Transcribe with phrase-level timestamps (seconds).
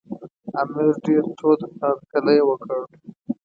[0.61, 2.79] امیر ډېر تود هرکلی وکړ.